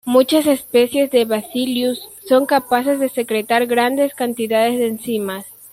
[0.03, 5.45] Muchas especies de "Bacillus" son capaces de secretar grandes cantidades de enzimas.